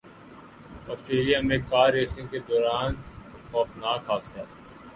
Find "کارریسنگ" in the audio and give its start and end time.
1.69-2.27